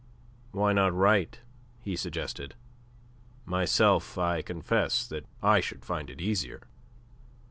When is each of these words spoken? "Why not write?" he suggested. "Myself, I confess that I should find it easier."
"Why 0.51 0.73
not 0.73 0.95
write?" 0.95 1.41
he 1.79 1.95
suggested. 1.95 2.55
"Myself, 3.45 4.17
I 4.17 4.41
confess 4.41 5.05
that 5.07 5.27
I 5.43 5.59
should 5.59 5.85
find 5.85 6.09
it 6.09 6.19
easier." 6.19 6.61